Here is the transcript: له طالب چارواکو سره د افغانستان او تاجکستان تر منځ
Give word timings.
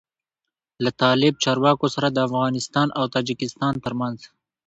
له 0.83 0.91
طالب 1.01 1.33
چارواکو 1.43 1.87
سره 1.95 2.07
د 2.11 2.17
افغانستان 2.27 2.87
او 2.97 3.03
تاجکستان 3.15 3.73
تر 3.85 3.93
منځ 3.99 4.19